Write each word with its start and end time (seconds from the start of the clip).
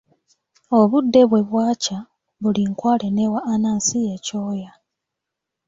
Obudde 0.79 1.21
bwe 1.29 1.41
bwakya, 1.49 1.99
buli 2.41 2.63
nkwale 2.71 3.07
n'ewa 3.11 3.39
Anansi 3.53 3.97
ekyoya. 4.15 4.71